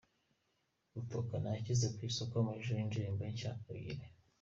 [0.93, 4.05] Rukotana yashyize ku isoko amashusho yindirimbo nshya ebyiri